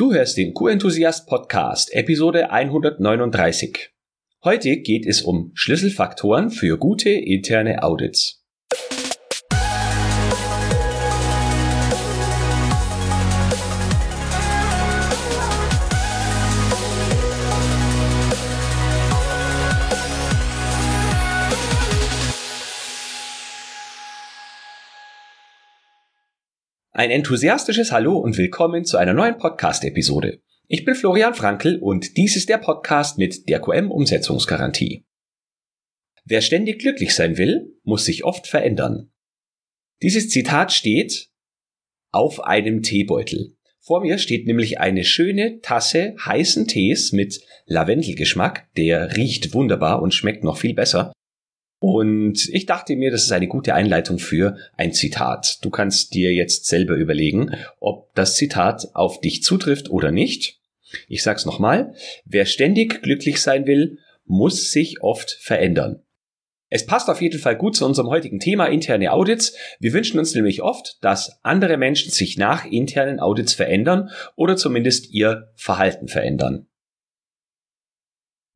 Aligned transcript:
Du 0.00 0.14
hörst 0.14 0.38
den 0.38 0.54
Q-Enthusiast 0.54 1.26
Podcast, 1.26 1.92
Episode 1.92 2.50
139. 2.50 3.90
Heute 4.42 4.78
geht 4.78 5.04
es 5.04 5.20
um 5.20 5.50
Schlüsselfaktoren 5.52 6.50
für 6.50 6.78
gute 6.78 7.10
interne 7.10 7.82
Audits. 7.82 8.42
Ein 27.00 27.10
enthusiastisches 27.10 27.92
Hallo 27.92 28.18
und 28.18 28.36
willkommen 28.36 28.84
zu 28.84 28.98
einer 28.98 29.14
neuen 29.14 29.38
Podcast-Episode. 29.38 30.42
Ich 30.68 30.84
bin 30.84 30.94
Florian 30.94 31.32
Frankl 31.32 31.78
und 31.80 32.18
dies 32.18 32.36
ist 32.36 32.50
der 32.50 32.58
Podcast 32.58 33.16
mit 33.16 33.48
der 33.48 33.62
QM-Umsetzungsgarantie. 33.62 35.06
Wer 36.26 36.42
ständig 36.42 36.78
glücklich 36.78 37.14
sein 37.14 37.38
will, 37.38 37.74
muss 37.84 38.04
sich 38.04 38.24
oft 38.24 38.46
verändern. 38.46 39.10
Dieses 40.02 40.28
Zitat 40.28 40.72
steht 40.72 41.30
auf 42.12 42.44
einem 42.44 42.82
Teebeutel. 42.82 43.56
Vor 43.80 44.02
mir 44.02 44.18
steht 44.18 44.46
nämlich 44.46 44.78
eine 44.78 45.04
schöne 45.04 45.60
Tasse 45.62 46.14
heißen 46.22 46.66
Tees 46.66 47.12
mit 47.12 47.40
Lavendelgeschmack, 47.64 48.68
der 48.74 49.16
riecht 49.16 49.54
wunderbar 49.54 50.02
und 50.02 50.12
schmeckt 50.12 50.44
noch 50.44 50.58
viel 50.58 50.74
besser. 50.74 51.14
Und 51.80 52.46
ich 52.50 52.66
dachte 52.66 52.94
mir, 52.94 53.10
das 53.10 53.24
ist 53.24 53.32
eine 53.32 53.48
gute 53.48 53.74
Einleitung 53.74 54.18
für 54.18 54.56
ein 54.76 54.92
Zitat. 54.92 55.64
Du 55.64 55.70
kannst 55.70 56.12
dir 56.12 56.32
jetzt 56.32 56.66
selber 56.66 56.94
überlegen, 56.94 57.56
ob 57.80 58.14
das 58.14 58.36
Zitat 58.36 58.90
auf 58.92 59.20
dich 59.20 59.42
zutrifft 59.42 59.90
oder 59.90 60.12
nicht. 60.12 60.60
Ich 61.08 61.22
sag's 61.22 61.46
nochmal. 61.46 61.94
Wer 62.26 62.44
ständig 62.44 63.02
glücklich 63.02 63.40
sein 63.40 63.66
will, 63.66 63.98
muss 64.26 64.70
sich 64.72 65.02
oft 65.02 65.38
verändern. 65.40 66.02
Es 66.68 66.84
passt 66.86 67.08
auf 67.08 67.22
jeden 67.22 67.40
Fall 67.40 67.56
gut 67.56 67.74
zu 67.74 67.86
unserem 67.86 68.10
heutigen 68.10 68.38
Thema 68.38 68.66
interne 68.66 69.12
Audits. 69.12 69.56
Wir 69.80 69.92
wünschen 69.94 70.20
uns 70.20 70.34
nämlich 70.34 70.62
oft, 70.62 70.98
dass 71.00 71.40
andere 71.42 71.78
Menschen 71.78 72.12
sich 72.12 72.36
nach 72.36 72.64
internen 72.64 73.20
Audits 73.20 73.54
verändern 73.54 74.10
oder 74.36 74.56
zumindest 74.56 75.10
ihr 75.12 75.50
Verhalten 75.56 76.08
verändern. 76.08 76.66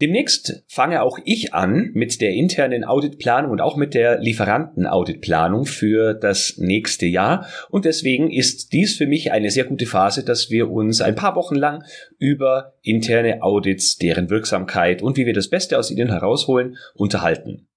Demnächst 0.01 0.65
fange 0.67 1.03
auch 1.03 1.19
ich 1.25 1.55
an 1.55 1.91
mit 1.95 2.21
der 2.21 2.33
internen 2.33 2.85
Auditplanung 2.85 3.53
und 3.53 3.61
auch 3.61 3.77
mit 3.77 3.95
der 3.95 4.19
Lieferantenauditplanung 4.19 5.67
für 5.67 6.15
das 6.15 6.59
nächste 6.59 7.07
Jahr. 7.07 7.47
Und 7.71 7.85
deswegen 7.85 8.29
ist 8.29 8.73
dies 8.73 8.97
für 8.97 9.07
mich 9.07 9.31
eine 9.31 9.53
sehr 9.53 9.65
gute 9.65 9.87
Phase, 9.87 10.25
dass 10.25 10.51
wir 10.51 10.71
uns 10.71 11.01
ein 11.01 11.15
paar 11.15 11.37
Wochen 11.37 11.55
lang 11.55 11.85
über 12.19 12.75
interne 12.83 13.43
Audits, 13.43 13.97
deren 13.97 14.31
Wirksamkeit 14.31 15.01
und 15.01 15.17
wie 15.17 15.27
wir 15.27 15.33
das 15.33 15.49
Beste 15.49 15.79
aus 15.79 15.93
ihnen 15.93 16.11
herausholen, 16.11 16.77
unterhalten. 16.95 17.69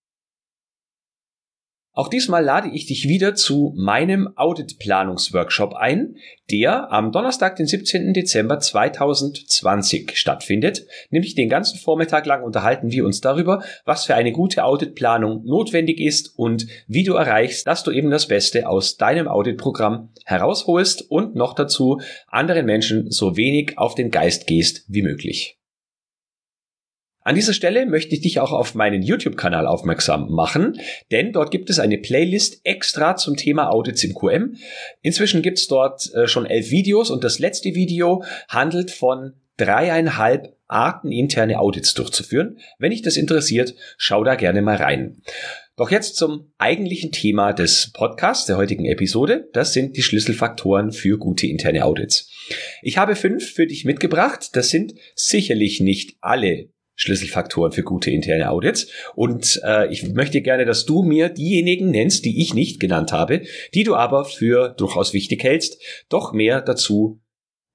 Auch 1.97 2.09
diesmal 2.09 2.45
lade 2.45 2.69
ich 2.71 2.85
dich 2.85 3.07
wieder 3.07 3.33
zu 3.33 3.73
meinem 3.75 4.29
Audit-Planungsworkshop 4.35 5.73
ein, 5.73 6.17
der 6.51 6.91
am 6.91 7.11
Donnerstag, 7.11 7.55
den 7.55 7.65
17. 7.65 8.13
Dezember 8.13 8.59
2020 8.59 10.15
stattfindet. 10.15 10.85
Nämlich 11.09 11.33
den 11.33 11.49
ganzen 11.49 11.79
Vormittag 11.79 12.27
lang 12.27 12.43
unterhalten 12.43 12.91
wir 12.91 13.03
uns 13.03 13.19
darüber, 13.19 13.63
was 13.83 14.05
für 14.05 14.13
eine 14.13 14.31
gute 14.31 14.63
Auditplanung 14.63 15.43
notwendig 15.43 15.99
ist 15.99 16.37
und 16.37 16.67
wie 16.85 17.03
du 17.03 17.15
erreichst, 17.15 17.65
dass 17.65 17.83
du 17.83 17.89
eben 17.89 18.11
das 18.11 18.27
Beste 18.27 18.69
aus 18.69 18.97
deinem 18.97 19.27
Auditprogramm 19.27 20.09
herausholst 20.23 21.09
und 21.09 21.33
noch 21.35 21.55
dazu 21.55 21.99
anderen 22.27 22.67
Menschen 22.67 23.09
so 23.09 23.37
wenig 23.37 23.79
auf 23.79 23.95
den 23.95 24.11
Geist 24.11 24.45
gehst 24.45 24.85
wie 24.87 25.01
möglich. 25.01 25.56
An 27.27 27.35
dieser 27.35 27.51
Stelle 27.51 27.85
möchte 27.85 28.15
ich 28.15 28.21
dich 28.21 28.39
auch 28.39 28.53
auf 28.53 28.73
meinen 28.73 29.01
YouTube-Kanal 29.01 29.67
aufmerksam 29.67 30.31
machen, 30.31 30.79
denn 31.11 31.33
dort 31.33 31.51
gibt 31.51 31.69
es 31.69 31.77
eine 31.77 31.97
Playlist 31.97 32.61
extra 32.63 33.17
zum 33.17 33.35
Thema 33.35 33.69
Audits 33.69 34.01
im 34.05 34.13
QM. 34.13 34.55
Inzwischen 35.01 35.41
gibt 35.41 35.57
es 35.57 35.67
dort 35.67 36.09
äh, 36.13 36.29
schon 36.29 36.45
elf 36.45 36.71
Videos 36.71 37.11
und 37.11 37.25
das 37.25 37.39
letzte 37.39 37.75
Video 37.75 38.23
handelt 38.47 38.91
von 38.91 39.33
dreieinhalb 39.57 40.55
Arten 40.69 41.11
interne 41.11 41.59
Audits 41.59 41.93
durchzuführen. 41.95 42.59
Wenn 42.79 42.91
dich 42.91 43.01
das 43.01 43.17
interessiert, 43.17 43.75
schau 43.97 44.23
da 44.23 44.35
gerne 44.35 44.61
mal 44.61 44.77
rein. 44.77 45.21
Doch 45.75 45.91
jetzt 45.91 46.15
zum 46.15 46.53
eigentlichen 46.57 47.11
Thema 47.11 47.51
des 47.51 47.91
Podcasts 47.91 48.45
der 48.45 48.55
heutigen 48.55 48.85
Episode. 48.85 49.49
Das 49.51 49.73
sind 49.73 49.97
die 49.97 50.01
Schlüsselfaktoren 50.01 50.93
für 50.93 51.17
gute 51.17 51.45
interne 51.47 51.83
Audits. 51.83 52.31
Ich 52.81 52.97
habe 52.97 53.17
fünf 53.17 53.51
für 53.51 53.67
dich 53.67 53.83
mitgebracht. 53.83 54.51
Das 54.53 54.69
sind 54.69 54.93
sicherlich 55.13 55.81
nicht 55.81 56.15
alle 56.21 56.69
Schlüsselfaktoren 56.97 57.71
für 57.71 57.83
gute 57.83 58.11
interne 58.11 58.49
Audits. 58.49 58.87
Und 59.15 59.61
äh, 59.63 59.89
ich 59.91 60.09
möchte 60.09 60.41
gerne, 60.41 60.65
dass 60.65 60.85
du 60.85 61.03
mir 61.03 61.29
diejenigen 61.29 61.91
nennst, 61.91 62.25
die 62.25 62.41
ich 62.41 62.53
nicht 62.53 62.81
genannt 62.81 63.13
habe, 63.13 63.43
die 63.73 63.83
du 63.83 63.95
aber 63.95 64.25
für 64.25 64.69
durchaus 64.69 65.13
wichtig 65.13 65.43
hältst. 65.43 65.81
Doch 66.09 66.33
mehr 66.33 66.59
dazu 66.59 67.21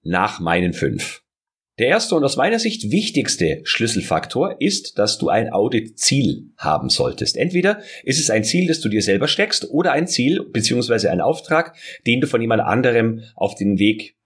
nach 0.03 0.41
meinen 0.41 0.75
fünf. 0.75 1.23
Der 1.79 1.87
erste 1.87 2.17
und 2.17 2.25
aus 2.25 2.37
meiner 2.37 2.59
Sicht 2.59 2.91
wichtigste 2.91 3.61
Schlüsselfaktor 3.65 4.57
ist, 4.61 4.99
dass 4.99 5.17
du 5.17 5.31
ein 5.31 5.51
Audit-Ziel 5.51 6.51
haben 6.59 6.91
solltest. 6.91 7.37
Entweder 7.37 7.81
ist 8.03 8.21
es 8.21 8.29
ein 8.29 8.45
Ziel, 8.45 8.67
das 8.67 8.81
du 8.81 8.91
dir 8.91 9.03
selber 9.03 9.27
steckst, 9.27 9.71
oder 9.71 9.93
ein 9.93 10.07
Ziel 10.07 10.45
bzw. 10.53 11.09
ein 11.09 11.23
Auftrag, 11.23 11.75
den 12.07 12.21
du 12.21 12.27
von 12.27 12.43
jemand 12.43 12.63
anderem 12.63 13.23
auf 13.37 13.55
den 13.55 13.79
Weg 13.79 14.17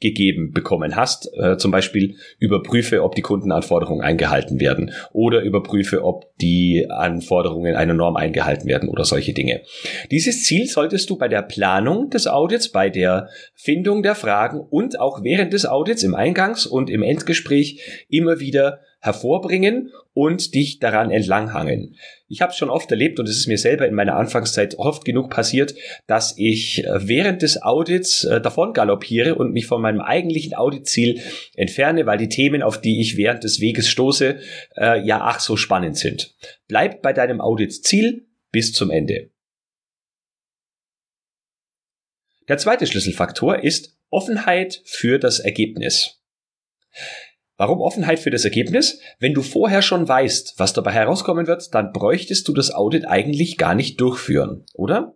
gegeben 0.00 0.52
bekommen 0.52 0.96
hast. 0.96 1.30
Äh, 1.38 1.56
zum 1.56 1.70
Beispiel 1.70 2.16
überprüfe, 2.38 3.02
ob 3.02 3.14
die 3.14 3.22
Kundenanforderungen 3.22 4.02
eingehalten 4.02 4.60
werden 4.60 4.92
oder 5.12 5.42
überprüfe, 5.42 6.04
ob 6.04 6.36
die 6.38 6.86
Anforderungen 6.90 7.76
einer 7.76 7.94
Norm 7.94 8.16
eingehalten 8.16 8.68
werden 8.68 8.88
oder 8.88 9.04
solche 9.04 9.32
Dinge. 9.32 9.62
Dieses 10.10 10.44
Ziel 10.44 10.66
solltest 10.66 11.08
du 11.08 11.16
bei 11.16 11.28
der 11.28 11.42
Planung 11.42 12.10
des 12.10 12.26
Audits, 12.26 12.70
bei 12.70 12.90
der 12.90 13.28
Findung 13.54 14.02
der 14.02 14.14
Fragen 14.14 14.60
und 14.60 15.00
auch 15.00 15.22
während 15.22 15.52
des 15.52 15.66
Audits 15.66 16.02
im 16.02 16.14
Eingangs- 16.14 16.66
und 16.66 16.90
im 16.90 17.02
Endgespräch 17.02 18.06
immer 18.08 18.38
wieder 18.40 18.80
hervorbringen 19.00 19.92
und 20.12 20.54
dich 20.54 20.78
daran 20.78 21.10
entlanghangen. 21.10 21.96
Ich 22.28 22.40
habe 22.40 22.50
es 22.50 22.58
schon 22.58 22.70
oft 22.70 22.90
erlebt 22.90 23.20
und 23.20 23.28
es 23.28 23.36
ist 23.36 23.46
mir 23.46 23.58
selber 23.58 23.86
in 23.86 23.94
meiner 23.94 24.16
Anfangszeit 24.16 24.76
oft 24.78 25.04
genug 25.04 25.30
passiert, 25.30 25.74
dass 26.08 26.34
ich 26.36 26.84
äh, 26.84 27.08
während 27.08 27.42
des 27.42 27.62
Audits 27.62 28.24
äh, 28.24 28.40
davon 28.40 28.72
galoppiere 28.72 29.36
und 29.36 29.52
mich 29.52 29.66
von 29.66 29.80
meinem 29.80 30.00
eigentlichen 30.00 30.54
Auditziel 30.54 31.20
entferne, 31.54 32.04
weil 32.04 32.18
die 32.18 32.28
Themen, 32.28 32.62
auf 32.62 32.80
die 32.80 33.00
ich 33.00 33.16
während 33.16 33.44
des 33.44 33.60
Weges 33.60 33.88
stoße, 33.88 34.40
äh, 34.76 35.06
ja 35.06 35.20
ach 35.22 35.38
so 35.38 35.56
spannend 35.56 35.98
sind. 35.98 36.34
Bleib 36.66 37.00
bei 37.00 37.12
deinem 37.12 37.40
Auditziel 37.40 38.26
bis 38.50 38.72
zum 38.72 38.90
Ende. 38.90 39.30
Der 42.48 42.58
zweite 42.58 42.86
Schlüsselfaktor 42.86 43.62
ist 43.62 43.96
Offenheit 44.10 44.82
für 44.84 45.18
das 45.18 45.38
Ergebnis. 45.38 46.20
Warum 47.56 47.80
Offenheit 47.80 48.18
für 48.18 48.30
das 48.30 48.44
Ergebnis? 48.44 49.00
Wenn 49.18 49.32
du 49.32 49.42
vorher 49.42 49.80
schon 49.80 50.06
weißt, 50.06 50.54
was 50.58 50.74
dabei 50.74 50.92
herauskommen 50.92 51.46
wird, 51.46 51.74
dann 51.74 51.92
bräuchtest 51.92 52.46
du 52.48 52.52
das 52.52 52.70
Audit 52.70 53.06
eigentlich 53.06 53.56
gar 53.56 53.74
nicht 53.74 54.00
durchführen, 54.00 54.64
oder? 54.74 55.15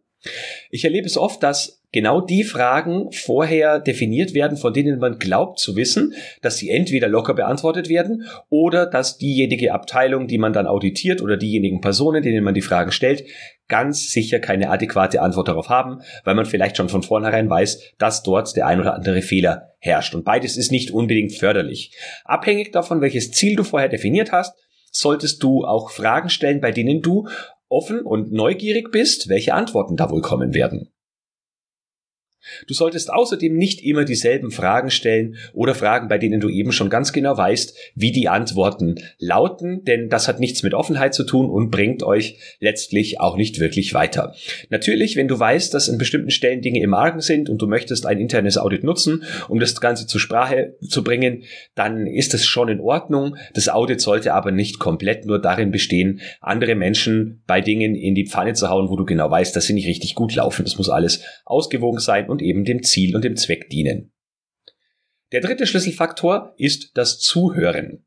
Ich 0.71 0.85
erlebe 0.85 1.07
es 1.07 1.17
oft, 1.17 1.43
dass 1.43 1.81
genau 1.93 2.21
die 2.21 2.45
Fragen 2.45 3.11
vorher 3.13 3.81
definiert 3.81 4.35
werden, 4.35 4.57
von 4.57 4.73
denen 4.73 4.99
man 4.99 5.19
glaubt 5.19 5.59
zu 5.59 5.77
wissen, 5.77 6.15
dass 6.43 6.57
sie 6.57 6.71
entweder 6.71 7.09
locker 7.09 7.35
beantwortet 7.35 7.89
werden 7.89 8.27
oder 8.49 8.87
dass 8.87 9.19
diejenige 9.19 9.73
Abteilung, 9.73 10.27
die 10.29 10.39
man 10.39 10.53
dann 10.53 10.67
auditiert 10.67 11.21
oder 11.21 11.37
diejenigen 11.37 11.81
Personen, 11.81 12.23
denen 12.23 12.45
man 12.45 12.55
die 12.55 12.63
Fragen 12.63 12.93
stellt, 12.93 13.25
ganz 13.69 14.11
sicher 14.11 14.41
keine 14.41 14.71
adäquate 14.71 15.21
Antwort 15.23 15.49
darauf 15.49 15.69
haben, 15.69 16.01
weil 16.25 16.35
man 16.35 16.47
vielleicht 16.47 16.77
schon 16.77 16.89
von 16.89 17.03
vornherein 17.03 17.49
weiß, 17.49 17.95
dass 17.99 18.23
dort 18.23 18.55
der 18.57 18.67
ein 18.67 18.81
oder 18.81 18.95
andere 18.95 19.23
Fehler 19.23 19.75
herrscht. 19.79 20.15
Und 20.15 20.25
beides 20.25 20.57
ist 20.57 20.71
nicht 20.71 20.91
unbedingt 20.91 21.33
förderlich. 21.33 21.93
Abhängig 22.25 22.73
davon, 22.73 23.01
welches 23.01 23.33
Ziel 23.33 23.57
du 23.57 23.65
vorher 23.65 23.89
definiert 23.89 24.33
hast, 24.33 24.55
solltest 24.93 25.43
du 25.43 25.65
auch 25.65 25.91
Fragen 25.91 26.29
stellen, 26.29 26.61
bei 26.61 26.73
denen 26.73 27.01
du 27.01 27.29
offen 27.71 28.03
und 28.03 28.33
neugierig 28.33 28.91
bist, 28.91 29.29
welche 29.29 29.55
Antworten 29.55 29.97
da 29.97 30.11
wohl 30.11 30.21
kommen 30.21 30.53
werden. 30.53 30.93
Du 32.67 32.75
solltest 32.75 33.13
außerdem 33.13 33.55
nicht 33.55 33.83
immer 33.83 34.05
dieselben 34.05 34.51
Fragen 34.51 34.91
stellen 34.91 35.37
oder 35.53 35.75
Fragen, 35.75 36.09
bei 36.09 36.19
denen 36.19 36.41
du 36.41 36.49
eben 36.49 36.73
schon 36.73 36.91
ganz 36.91 37.13
genau 37.13 37.37
weißt, 37.37 37.77
wie 37.95 38.13
die 38.13 38.29
Antworten 38.29 38.97
lauten, 39.19 39.85
denn 39.85 40.09
das 40.09 40.29
hat 40.29 40.41
nichts 40.41 40.63
mit 40.63 40.75
Offenheit 40.75 41.15
zu 41.15 41.25
tun 41.25 41.51
und 41.51 41.71
bringt 41.71 42.03
euch 42.03 42.39
letztlich 42.61 43.21
auch 43.21 43.37
nicht 43.37 43.61
wirklich 43.61 43.95
weiter. 43.95 44.35
Natürlich, 44.71 45.17
wenn 45.17 45.29
du 45.29 45.39
weißt, 45.39 45.75
dass 45.75 45.91
an 45.91 45.99
bestimmten 45.99 46.31
Stellen 46.31 46.63
Dinge 46.63 46.81
im 46.81 46.95
Argen 46.95 47.21
sind 47.21 47.51
und 47.51 47.61
du 47.61 47.67
möchtest 47.67 48.07
ein 48.07 48.19
internes 48.19 48.57
Audit 48.57 48.85
nutzen, 48.85 49.25
um 49.49 49.61
das 49.61 49.81
Ganze 49.81 50.07
zur 50.07 50.21
Sprache 50.21 50.77
zu 50.89 51.05
bringen, 51.05 51.43
dann 51.75 52.07
ist 52.07 52.35
es 52.35 52.47
schon 52.47 52.69
in 52.69 52.81
Ordnung. 52.81 53.37
Das 53.55 53.69
Audit 53.69 54.01
sollte 54.01 54.33
aber 54.33 54.51
nicht 54.51 54.79
komplett 54.79 55.27
nur 55.27 55.41
darin 55.41 55.71
bestehen, 55.71 56.21
andere 56.41 56.75
Menschen 56.75 57.43
bei 57.47 57.61
Dingen 57.61 57.95
in 57.95 58.15
die 58.15 58.27
Pfanne 58.27 58.55
zu 58.55 58.71
hauen, 58.71 58.89
wo 58.89 58.97
du 58.97 59.05
genau 59.05 59.31
weißt, 59.31 59.55
dass 59.55 59.67
sie 59.67 59.75
nicht 59.75 59.87
richtig 59.87 60.15
gut 60.15 60.35
laufen. 60.35 60.65
Das 60.65 60.79
muss 60.79 60.89
alles 60.89 61.23
ausgewogen 61.45 62.01
sein 62.01 62.30
und 62.31 62.43
eben 62.43 62.65
dem 62.65 62.83
Ziel 62.83 63.15
und 63.15 63.25
dem 63.25 63.37
Zweck 63.37 63.69
dienen. 63.69 64.13
Der 65.33 65.41
dritte 65.41 65.67
Schlüsselfaktor 65.67 66.55
ist 66.57 66.93
das 66.95 67.19
Zuhören. 67.21 68.05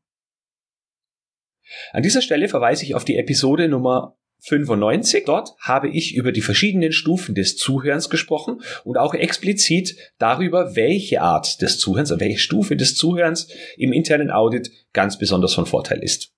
An 1.92 2.02
dieser 2.02 2.20
Stelle 2.20 2.48
verweise 2.48 2.84
ich 2.84 2.94
auf 2.94 3.04
die 3.04 3.16
Episode 3.16 3.68
Nummer 3.68 4.18
95. 4.40 5.24
Dort 5.24 5.56
habe 5.60 5.88
ich 5.88 6.14
über 6.14 6.30
die 6.30 6.42
verschiedenen 6.42 6.92
Stufen 6.92 7.34
des 7.34 7.56
Zuhörens 7.56 8.10
gesprochen 8.10 8.60
und 8.84 8.98
auch 8.98 9.14
explizit 9.14 9.96
darüber, 10.18 10.76
welche 10.76 11.22
Art 11.22 11.62
des 11.62 11.78
Zuhörens, 11.78 12.12
welche 12.18 12.38
Stufe 12.38 12.76
des 12.76 12.94
Zuhörens 12.94 13.48
im 13.76 13.92
internen 13.92 14.30
Audit 14.30 14.70
ganz 14.92 15.18
besonders 15.18 15.54
von 15.54 15.64
Vorteil 15.64 16.02
ist. 16.02 16.33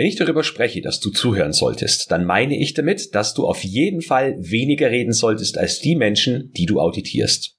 Wenn 0.00 0.06
ich 0.06 0.16
darüber 0.16 0.44
spreche, 0.44 0.80
dass 0.80 0.98
du 0.98 1.10
zuhören 1.10 1.52
solltest, 1.52 2.10
dann 2.10 2.24
meine 2.24 2.58
ich 2.58 2.72
damit, 2.72 3.14
dass 3.14 3.34
du 3.34 3.46
auf 3.46 3.62
jeden 3.62 4.00
Fall 4.00 4.34
weniger 4.38 4.90
reden 4.90 5.12
solltest 5.12 5.58
als 5.58 5.78
die 5.80 5.94
Menschen, 5.94 6.50
die 6.54 6.64
du 6.64 6.80
auditierst. 6.80 7.58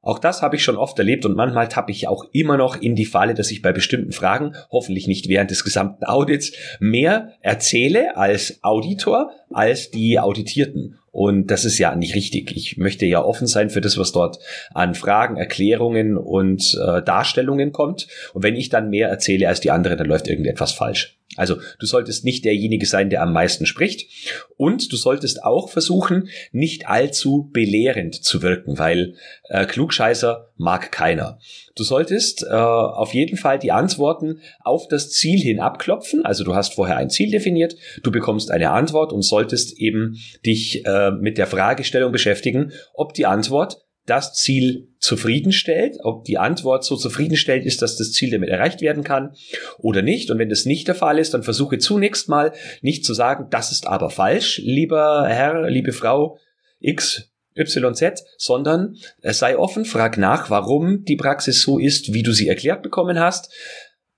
Auch 0.00 0.20
das 0.20 0.40
habe 0.40 0.54
ich 0.54 0.62
schon 0.62 0.76
oft 0.76 0.96
erlebt 1.00 1.24
und 1.26 1.34
manchmal 1.34 1.68
tappe 1.68 1.90
ich 1.90 2.06
auch 2.06 2.26
immer 2.30 2.56
noch 2.56 2.80
in 2.80 2.94
die 2.94 3.06
Falle, 3.06 3.34
dass 3.34 3.50
ich 3.50 3.60
bei 3.60 3.72
bestimmten 3.72 4.12
Fragen, 4.12 4.54
hoffentlich 4.70 5.08
nicht 5.08 5.26
während 5.26 5.50
des 5.50 5.64
gesamten 5.64 6.04
Audits, 6.04 6.52
mehr 6.78 7.32
erzähle 7.40 8.16
als 8.16 8.62
Auditor 8.62 9.32
als 9.50 9.90
die 9.90 10.20
Auditierten. 10.20 11.00
Und 11.12 11.50
das 11.50 11.66
ist 11.66 11.78
ja 11.78 11.94
nicht 11.94 12.14
richtig. 12.14 12.56
Ich 12.56 12.78
möchte 12.78 13.04
ja 13.04 13.22
offen 13.22 13.46
sein 13.46 13.68
für 13.68 13.82
das, 13.82 13.98
was 13.98 14.12
dort 14.12 14.38
an 14.72 14.94
Fragen, 14.94 15.36
Erklärungen 15.36 16.16
und 16.16 16.76
äh, 16.82 17.02
Darstellungen 17.02 17.70
kommt. 17.70 18.08
Und 18.32 18.42
wenn 18.42 18.56
ich 18.56 18.70
dann 18.70 18.88
mehr 18.88 19.08
erzähle 19.08 19.46
als 19.46 19.60
die 19.60 19.70
anderen, 19.70 19.98
dann 19.98 20.06
läuft 20.06 20.26
irgendetwas 20.26 20.72
falsch. 20.72 21.18
Also 21.36 21.56
du 21.78 21.86
solltest 21.86 22.24
nicht 22.24 22.44
derjenige 22.44 22.86
sein, 22.86 23.10
der 23.10 23.22
am 23.22 23.32
meisten 23.32 23.66
spricht. 23.66 24.08
Und 24.56 24.92
du 24.92 24.96
solltest 24.96 25.44
auch 25.44 25.70
versuchen, 25.70 26.28
nicht 26.52 26.88
allzu 26.88 27.48
belehrend 27.52 28.22
zu 28.22 28.42
wirken, 28.42 28.78
weil 28.78 29.14
äh, 29.48 29.66
Klugscheißer 29.66 30.50
mag 30.56 30.92
keiner. 30.92 31.38
Du 31.74 31.84
solltest 31.84 32.42
äh, 32.42 32.54
auf 32.54 33.14
jeden 33.14 33.36
Fall 33.36 33.58
die 33.58 33.72
Antworten 33.72 34.40
auf 34.60 34.88
das 34.88 35.10
Ziel 35.10 35.40
hin 35.40 35.60
abklopfen. 35.60 36.24
Also 36.24 36.44
du 36.44 36.54
hast 36.54 36.74
vorher 36.74 36.96
ein 36.96 37.10
Ziel 37.10 37.30
definiert, 37.30 37.76
du 38.02 38.12
bekommst 38.12 38.50
eine 38.50 38.70
Antwort 38.70 39.12
und 39.12 39.22
solltest 39.22 39.78
eben 39.78 40.16
dich 40.44 40.84
äh, 40.84 41.10
mit 41.10 41.38
der 41.38 41.46
Fragestellung 41.46 42.12
beschäftigen, 42.12 42.72
ob 42.94 43.14
die 43.14 43.26
Antwort 43.26 43.78
das 44.06 44.34
Ziel 44.34 44.88
zufriedenstellt, 44.98 45.98
ob 46.02 46.24
die 46.24 46.38
Antwort 46.38 46.84
so 46.84 46.96
zufriedenstellt 46.96 47.64
ist, 47.64 47.82
dass 47.82 47.96
das 47.96 48.12
Ziel 48.12 48.30
damit 48.30 48.48
erreicht 48.48 48.80
werden 48.80 49.04
kann 49.04 49.34
oder 49.78 50.02
nicht. 50.02 50.30
Und 50.30 50.38
wenn 50.38 50.48
das 50.48 50.64
nicht 50.64 50.88
der 50.88 50.94
Fall 50.94 51.18
ist, 51.18 51.34
dann 51.34 51.42
versuche 51.42 51.78
zunächst 51.78 52.28
mal 52.28 52.52
nicht 52.80 53.04
zu 53.04 53.14
sagen, 53.14 53.46
das 53.50 53.70
ist 53.70 53.86
aber 53.86 54.10
falsch, 54.10 54.58
lieber 54.64 55.26
Herr, 55.28 55.68
liebe 55.68 55.92
Frau 55.92 56.38
X, 56.80 57.30
YZ, 57.54 58.24
sondern 58.38 58.96
sei 59.22 59.56
offen, 59.56 59.84
frag 59.84 60.18
nach, 60.18 60.50
warum 60.50 61.04
die 61.04 61.16
Praxis 61.16 61.62
so 61.62 61.78
ist, 61.78 62.12
wie 62.12 62.22
du 62.22 62.32
sie 62.32 62.48
erklärt 62.48 62.82
bekommen 62.82 63.20
hast, 63.20 63.52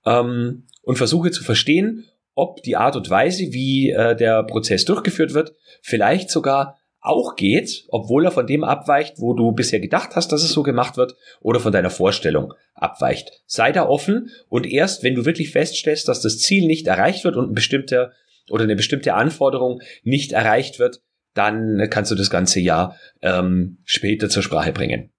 ähm, 0.05 0.67
und 0.81 0.97
versuche 0.97 1.31
zu 1.31 1.43
verstehen, 1.43 2.05
ob 2.33 2.61
die 2.63 2.75
Art 2.75 2.95
und 2.95 3.09
Weise, 3.09 3.43
wie 3.51 3.89
äh, 3.91 4.15
der 4.15 4.43
Prozess 4.43 4.85
durchgeführt 4.85 5.33
wird, 5.33 5.53
vielleicht 5.81 6.29
sogar 6.29 6.77
auch 7.05 7.35
geht, 7.35 7.85
obwohl 7.89 8.25
er 8.25 8.31
von 8.31 8.47
dem 8.47 8.63
abweicht, 8.63 9.15
wo 9.17 9.33
du 9.33 9.51
bisher 9.51 9.79
gedacht 9.79 10.15
hast, 10.15 10.31
dass 10.31 10.43
es 10.43 10.51
so 10.51 10.63
gemacht 10.63 10.97
wird, 10.97 11.15
oder 11.41 11.59
von 11.59 11.71
deiner 11.71 11.89
Vorstellung 11.89 12.53
abweicht. 12.73 13.43
Sei 13.45 13.71
da 13.71 13.87
offen 13.87 14.29
und 14.49 14.65
erst, 14.65 15.03
wenn 15.03 15.15
du 15.15 15.25
wirklich 15.25 15.51
feststellst, 15.51 16.07
dass 16.07 16.21
das 16.21 16.39
Ziel 16.39 16.67
nicht 16.67 16.87
erreicht 16.87 17.23
wird 17.23 17.35
und 17.35 17.51
ein 17.51 17.55
bestimmter 17.55 18.11
oder 18.49 18.63
eine 18.63 18.75
bestimmte 18.75 19.13
Anforderung 19.13 19.81
nicht 20.03 20.31
erreicht 20.31 20.79
wird, 20.79 21.01
dann 21.33 21.87
kannst 21.89 22.11
du 22.11 22.15
das 22.15 22.29
ganze 22.29 22.59
Jahr 22.59 22.97
ähm, 23.21 23.79
später 23.83 24.29
zur 24.29 24.43
Sprache 24.43 24.71
bringen. 24.71 25.11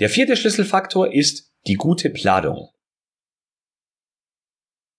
Der 0.00 0.08
vierte 0.08 0.36
Schlüsselfaktor 0.36 1.12
ist 1.12 1.52
die 1.66 1.74
gute 1.74 2.10
Planung. 2.10 2.70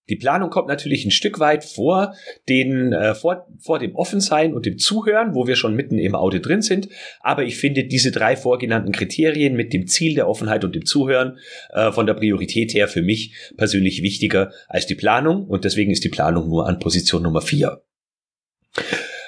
Die 0.09 0.15
Planung 0.15 0.49
kommt 0.51 0.67
natürlich 0.67 1.05
ein 1.05 1.11
Stück 1.11 1.39
weit 1.39 1.63
vor, 1.63 2.13
den, 2.47 2.93
äh, 2.93 3.15
vor, 3.15 3.47
vor 3.59 3.79
dem 3.79 3.95
Offensein 3.95 4.53
und 4.53 4.65
dem 4.65 4.77
Zuhören, 4.77 5.33
wo 5.33 5.47
wir 5.47 5.55
schon 5.55 5.75
mitten 5.75 5.97
im 5.97 6.13
Audit 6.13 6.45
drin 6.45 6.61
sind. 6.61 6.89
Aber 7.21 7.43
ich 7.43 7.57
finde 7.57 7.85
diese 7.85 8.11
drei 8.11 8.35
vorgenannten 8.35 8.91
Kriterien 8.91 9.55
mit 9.55 9.73
dem 9.73 9.87
Ziel 9.87 10.13
der 10.13 10.27
Offenheit 10.27 10.63
und 10.63 10.75
dem 10.75 10.85
Zuhören 10.85 11.39
äh, 11.71 11.91
von 11.91 12.05
der 12.05 12.13
Priorität 12.13 12.73
her 12.73 12.87
für 12.87 13.01
mich 13.01 13.33
persönlich 13.57 14.03
wichtiger 14.03 14.51
als 14.67 14.85
die 14.85 14.95
Planung. 14.95 15.45
Und 15.45 15.65
deswegen 15.65 15.91
ist 15.91 16.03
die 16.03 16.09
Planung 16.09 16.49
nur 16.49 16.67
an 16.67 16.79
Position 16.79 17.23
Nummer 17.23 17.41
vier. 17.41 17.81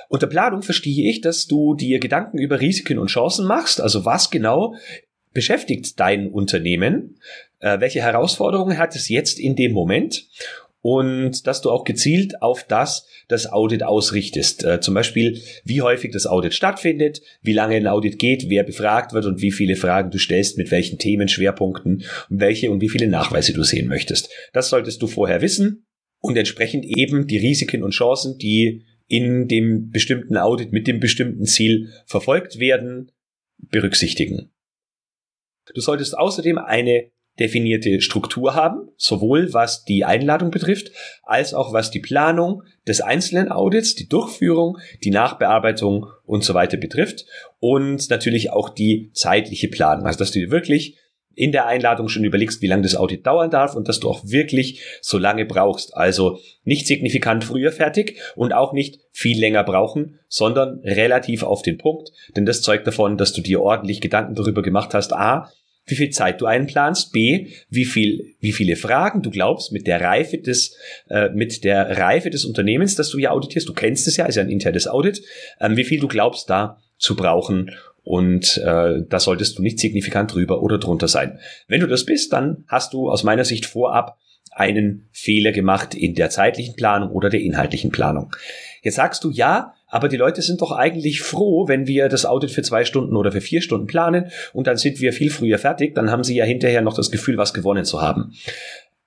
Unter 0.10 0.28
Planung 0.28 0.62
verstehe 0.62 1.10
ich, 1.10 1.22
dass 1.22 1.48
du 1.48 1.74
dir 1.74 2.00
Gedanken 2.00 2.38
über 2.38 2.62
Risiken 2.62 3.00
und 3.00 3.08
Chancen 3.08 3.46
machst, 3.46 3.82
also 3.82 4.06
was 4.06 4.30
genau 4.30 4.76
beschäftigt 5.34 6.00
dein 6.00 6.32
Unternehmen, 6.32 7.20
äh, 7.60 7.80
welche 7.80 8.02
Herausforderungen 8.02 8.78
hat 8.78 8.96
es 8.96 9.10
jetzt 9.10 9.40
in 9.40 9.56
dem 9.56 9.72
Moment 9.72 10.28
und 10.88 11.48
dass 11.48 11.62
du 11.62 11.69
auch 11.69 11.84
gezielt 11.84 12.42
auf 12.42 12.63
das 12.63 13.06
das 13.28 13.51
Audit 13.51 13.84
ausrichtest. 13.84 14.63
Äh, 14.63 14.80
zum 14.80 14.94
Beispiel, 14.94 15.42
wie 15.66 15.81
häufig 15.81 16.13
das 16.13 16.25
Audit 16.25 16.54
stattfindet, 16.54 17.22
wie 17.42 17.51
lange 17.51 17.75
ein 17.75 17.88
Audit 17.88 18.19
geht, 18.19 18.45
wer 18.48 18.63
befragt 18.63 19.12
wird 19.12 19.25
und 19.25 19.42
wie 19.42 19.51
viele 19.51 19.75
Fragen 19.75 20.12
du 20.12 20.18
stellst, 20.18 20.57
mit 20.57 20.72
welchen 20.72 20.98
Themen, 20.98 21.28
Schwerpunkten 21.28 22.06
und 22.30 22.39
welche 22.39 22.72
und 22.72 22.80
wie 22.80 22.88
viele 22.88 23.10
Nachweise 23.10 23.51
du 23.51 23.63
sehen 23.63 23.89
möchtest. 23.89 24.30
Das 24.54 24.69
solltest 24.69 25.01
du 25.01 25.07
vorher 25.07 25.42
wissen 25.42 25.86
und 26.22 26.38
entsprechend 26.38 26.86
eben 26.86 27.28
die 27.28 27.38
Risiken 27.38 27.83
und 27.83 27.92
Chancen, 27.92 28.38
die 28.38 28.86
in 29.07 29.50
dem 29.50 29.90
bestimmten 29.90 30.38
Audit 30.38 30.72
mit 30.72 30.88
dem 30.88 31.01
bestimmten 31.01 31.44
Ziel 31.44 31.90
verfolgt 32.06 32.60
werden, 32.60 33.12
berücksichtigen. 33.57 34.51
Du 35.74 35.81
solltest 35.81 36.18
außerdem 36.18 36.57
eine 36.57 37.12
definierte 37.39 38.01
Struktur 38.01 38.56
haben, 38.56 38.89
sowohl 38.98 39.54
was 39.54 39.86
die 39.86 40.06
Einladung 40.06 40.51
betrifft, 40.51 40.92
als 41.24 41.54
auch 41.54 41.74
was 41.74 41.92
die 41.92 42.00
Planung 42.00 42.63
des 42.88 43.01
einzelnen 43.01 43.51
Audits, 43.51 43.95
die 43.95 44.07
Durchführung, 44.07 44.78
die 45.04 45.12
Nachbearbeitung 45.12 46.07
und 46.25 46.44
so 46.44 46.54
weiter 46.54 46.78
betrifft 46.78 47.25
und 47.60 48.10
natürlich 48.10 48.51
auch 48.51 48.69
die 48.69 49.12
zeitliche 49.13 49.68
Planung. 49.68 50.06
Also 50.06 50.19
dass 50.19 50.31
du 50.31 50.39
dir 50.39 50.51
wirklich 50.51 50.98
in 51.38 51.51
der 51.51 51.68
Einladung 51.68 52.10
schon 52.10 52.24
überlegst, 52.24 52.63
wie 52.63 52.68
lange 52.68 52.81
das 52.81 52.95
Audit 52.95 53.28
dauern 53.28 53.51
darf 53.51 53.75
und 53.75 53.88
dass 53.88 54.00
du 54.00 54.10
auch 54.10 54.25
wirklich 54.25 54.81
so 55.01 55.19
lange 55.19 55.45
brauchst. 55.45 55.95
Also 55.95 56.40
nicht 56.63 56.88
signifikant 56.88 57.44
früher 57.44 57.72
fertig 57.72 58.19
und 58.36 58.54
auch 58.54 58.74
nicht 58.74 59.00
viel 59.12 59.40
länger 59.40 59.63
brauchen, 59.63 60.19
sondern 60.28 60.80
relativ 60.80 61.44
auf 61.44 61.62
den 61.62 61.78
Punkt. 61.78 62.12
Denn 62.36 62.48
das 62.48 62.63
zeugt 62.63 62.88
davon, 62.88 63.18
dass 63.18 63.33
du 63.33 63.42
dir 63.42 63.62
ordentlich 63.62 64.01
Gedanken 64.01 64.33
darüber 64.33 64.63
gemacht 64.63 64.95
hast, 64.95 65.13
a, 65.13 65.51
wie 65.88 65.96
viel 65.96 66.10
Zeit 66.10 66.42
du 66.42 66.46
einplanst, 66.46 67.12
b, 67.14 67.48
wie 67.70 67.86
viel, 67.86 68.36
wie 68.40 68.52
viele 68.52 68.76
Fragen 68.76 69.22
du 69.22 69.32
glaubst 69.32 69.72
mit 69.72 69.88
der 69.88 70.02
Reife 70.02 70.38
des, 70.38 70.78
äh, 71.10 71.30
mit 71.30 71.64
der 71.64 71.98
Reife 71.98 72.30
des 72.30 72.46
Unternehmens, 72.46 72.96
das 72.96 73.10
du 73.10 73.18
ja 73.18 73.32
auditierst. 73.32 73.68
Du 73.68 73.74
kennst 73.74 74.08
es 74.08 74.18
ja, 74.18 74.26
ist 74.26 74.36
ja 74.36 74.44
ein 74.44 74.50
internes 74.50 74.88
Audit, 74.88 75.24
ähm, 75.60 75.78
wie 75.78 75.86
viel 75.86 76.00
du 76.00 76.08
glaubst 76.08 76.50
da 76.50 76.82
zu 76.98 77.16
brauchen 77.16 77.72
und 78.04 78.58
äh, 78.58 79.02
da 79.08 79.20
solltest 79.20 79.58
du 79.58 79.62
nicht 79.62 79.80
signifikant 79.80 80.34
drüber 80.34 80.62
oder 80.62 80.78
drunter 80.78 81.08
sein. 81.08 81.40
Wenn 81.68 81.82
du 81.82 81.88
das 81.88 82.06
bist, 82.06 82.32
dann 82.34 82.64
hast 82.68 82.94
du 82.94 83.10
aus 83.10 83.24
meiner 83.24 83.46
Sicht 83.46 83.66
vorab 83.66 84.18
einen 84.52 85.08
Fehler 85.12 85.52
gemacht 85.52 85.94
in 85.94 86.16
der 86.16 86.30
zeitlichen 86.30 86.76
Planung 86.76 87.12
oder 87.12 87.30
der 87.30 87.42
inhaltlichen 87.42 87.92
Planung. 87.92 88.36
Jetzt 88.82 88.96
sagst 88.96 89.24
du, 89.24 89.30
ja, 89.30 89.74
aber 89.88 90.10
die 90.10 90.18
Leute 90.18 90.42
sind 90.42 90.62
doch 90.62 90.72
eigentlich 90.72 91.22
froh, 91.22 91.68
wenn 91.68 91.88
wir 91.88 92.10
das 92.10 92.26
Audit 92.26 92.52
für 92.52 92.62
zwei 92.62 92.86
Stunden 92.86 93.16
oder 93.16 93.32
für 93.32 93.42
vier 93.42 93.62
Stunden 93.62 93.88
planen 93.88 94.32
und 94.54 94.68
dann 94.68 94.78
sind 94.78 95.00
wir 95.00 95.14
viel 95.14 95.30
früher 95.30 95.58
fertig, 95.60 95.96
dann 95.96 96.12
haben 96.12 96.24
sie 96.24 96.36
ja 96.36 96.46
hinterher 96.46 96.82
noch 96.82 96.96
das 96.96 97.12
Gefühl, 97.12 97.38
was 97.38 97.54
gewonnen 97.54 97.86
zu 97.86 98.02
haben. 98.02 98.34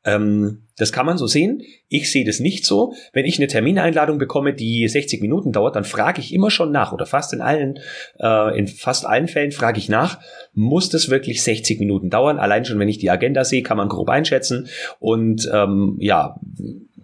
Ähm, 0.04 0.62
das 0.76 0.92
kann 0.92 1.04
man 1.04 1.18
so 1.18 1.26
sehen. 1.26 1.62
Ich 1.88 2.10
sehe 2.10 2.24
das 2.24 2.40
nicht 2.40 2.64
so. 2.64 2.94
Wenn 3.12 3.26
ich 3.26 3.38
eine 3.38 3.48
Termineinladung 3.48 4.16
bekomme, 4.16 4.54
die 4.54 4.88
60 4.88 5.20
Minuten 5.20 5.52
dauert, 5.52 5.76
dann 5.76 5.84
frage 5.84 6.20
ich 6.20 6.32
immer 6.32 6.50
schon 6.50 6.72
nach 6.72 6.92
oder 6.92 7.04
fast 7.04 7.34
in 7.34 7.42
allen, 7.42 7.78
äh, 8.18 8.58
in 8.58 8.66
fast 8.66 9.04
allen 9.04 9.28
Fällen 9.28 9.52
frage 9.52 9.78
ich 9.78 9.90
nach, 9.90 10.20
muss 10.54 10.88
das 10.88 11.10
wirklich 11.10 11.42
60 11.42 11.78
Minuten 11.80 12.08
dauern? 12.08 12.38
Allein 12.38 12.64
schon, 12.64 12.78
wenn 12.78 12.88
ich 12.88 12.96
die 12.96 13.10
Agenda 13.10 13.44
sehe, 13.44 13.62
kann 13.62 13.76
man 13.76 13.90
grob 13.90 14.08
einschätzen. 14.08 14.68
Und 15.00 15.50
ähm, 15.52 15.96
ja, 16.00 16.40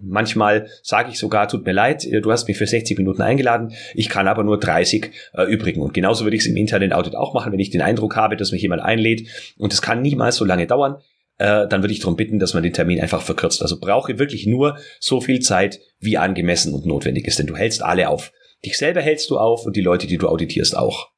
manchmal 0.01 0.69
sage 0.83 1.11
ich 1.11 1.19
sogar, 1.19 1.49
tut 1.49 1.65
mir 1.65 1.73
leid, 1.73 2.07
du 2.11 2.31
hast 2.31 2.49
mich 2.49 2.57
für 2.57 2.67
60 2.67 2.99
Minuten 2.99 3.23
eingeladen, 3.23 3.73
ich 3.95 4.09
kann 4.09 4.29
aber 4.29 4.45
nur 4.45 4.59
30 4.59 5.11
äh, 5.35 5.43
übrigen. 5.45 5.81
Und 5.81 5.95
genauso 5.95 6.25
würde 6.25 6.37
ich 6.37 6.43
es 6.43 6.49
im 6.49 6.57
internen 6.57 6.93
Audit 6.93 7.17
auch 7.17 7.35
machen, 7.35 7.53
wenn 7.53 7.61
ich 7.61 7.71
den 7.71 7.83
Eindruck 7.83 8.17
habe, 8.17 8.37
dass 8.37 8.53
mich 8.53 8.63
jemand 8.63 8.83
einlädt 8.83 9.29
und 9.59 9.73
es 9.73 9.83
kann 9.83 10.03
niemals 10.03 10.37
so 10.37 10.45
lange 10.45 10.67
dauern 10.67 10.97
äh, 11.39 11.67
dann 11.69 11.83
würde 11.83 11.93
ich 11.93 12.01
darum 12.01 12.17
bitten, 12.17 12.39
dass 12.39 12.55
man 12.55 12.63
den 12.63 12.73
Termin 12.73 13.01
einfach 13.01 13.23
verkürzt. 13.23 13.63
Also 13.63 13.79
brauche 13.79 14.19
wirklich 14.19 14.47
nur 14.47 14.79
so 15.01 15.21
viel 15.21 15.41
Zeit, 15.41 15.81
wie 16.01 16.17
angemessen 16.17 16.73
und 16.73 16.87
notwendig 16.87 17.27
ist, 17.27 17.39
denn 17.39 17.47
du 17.47 17.57
hältst 17.57 17.83
alle 17.83 18.09
auf. 18.09 18.33
Dich 18.65 18.79
selber 18.79 19.03
hältst 19.03 19.29
du 19.31 19.39
auf 19.39 19.67
und 19.67 19.77
die 19.77 19.83
Leute, 19.83 20.07
die 20.07 20.17
du 20.17 20.29
auditierst, 20.29 20.77
auch. 20.77 21.11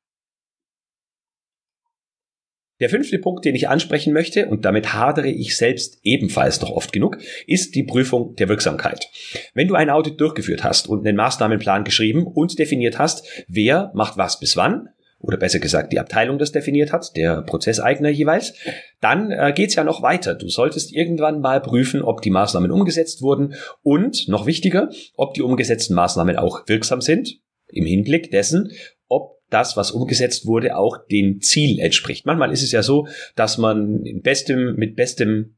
Der 2.81 2.89
fünfte 2.89 3.19
Punkt, 3.19 3.45
den 3.45 3.55
ich 3.55 3.69
ansprechen 3.69 4.13
möchte, 4.13 4.47
und 4.47 4.65
damit 4.65 4.93
hadere 4.93 5.29
ich 5.29 5.57
selbst 5.57 5.99
ebenfalls 6.05 6.61
noch 6.61 6.71
oft 6.71 6.93
genug, 6.93 7.19
ist 7.47 7.75
die 7.75 7.83
Prüfung 7.83 8.37
der 8.37 8.49
Wirksamkeit. 8.49 9.09
Wenn 9.55 9.69
du 9.69 9.75
ein 9.75 9.91
Audit 9.91 10.21
durchgeführt 10.21 10.63
hast 10.63 10.89
und 10.89 11.07
einen 11.07 11.17
Maßnahmenplan 11.17 11.85
geschrieben 11.85 12.25
und 12.27 12.59
definiert 12.59 12.99
hast, 12.99 13.27
wer 13.49 13.91
macht 13.95 14.17
was 14.17 14.39
bis 14.39 14.57
wann, 14.57 14.89
oder 15.21 15.37
besser 15.37 15.59
gesagt 15.59 15.93
die 15.93 15.99
Abteilung 15.99 16.39
das 16.39 16.53
definiert 16.53 16.93
hat, 16.93 17.17
der 17.17 17.43
Prozesseigner 17.43 18.09
jeweils, 18.09 18.55
dann 19.01 19.31
äh, 19.31 19.53
geht's 19.55 19.75
ja 19.75 19.85
noch 19.85 20.03
weiter. 20.03 20.35
Du 20.35 20.49
solltest 20.49 20.93
irgendwann 20.93 21.41
mal 21.41 21.61
prüfen, 21.61 22.03
ob 22.03 22.23
die 22.23 22.31
Maßnahmen 22.31 22.71
umgesetzt 22.71 23.21
wurden 23.23 23.55
und, 23.83 24.29
noch 24.29 24.47
wichtiger, 24.47 24.91
ob 25.17 25.35
die 25.35 25.43
umgesetzten 25.43 25.97
Maßnahmen 25.97 26.37
auch 26.37 26.69
wirksam 26.69 27.01
sind, 27.01 27.41
im 27.67 27.85
Hinblick 27.85 28.31
dessen, 28.31 28.71
ob 29.09 29.38
das, 29.51 29.77
was 29.77 29.91
umgesetzt 29.91 30.47
wurde, 30.47 30.77
auch 30.77 30.99
dem 31.11 31.41
Ziel 31.41 31.79
entspricht. 31.81 32.27
Manchmal 32.27 32.53
ist 32.53 32.63
es 32.63 32.73
ja 32.73 32.83
so, 32.83 33.09
dass 33.35 33.59
man 33.59 34.05
in 34.05 34.23
bestem, 34.23 34.77
mit 34.77 34.97
bestem, 34.97 35.57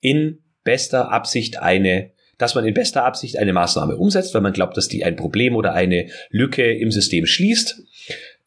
in 0.00 0.38
bester 0.64 1.10
Absicht 1.10 1.58
eine 1.58 2.12
dass 2.38 2.56
man 2.56 2.64
in 2.64 2.74
bester 2.74 3.04
Absicht 3.04 3.38
eine 3.38 3.52
Maßnahme 3.52 3.96
umsetzt, 3.96 4.34
weil 4.34 4.40
man 4.40 4.52
glaubt, 4.52 4.76
dass 4.76 4.88
die 4.88 5.04
ein 5.04 5.14
Problem 5.14 5.54
oder 5.54 5.74
eine 5.74 6.08
Lücke 6.28 6.72
im 6.72 6.90
System 6.90 7.24
schließt. 7.24 7.80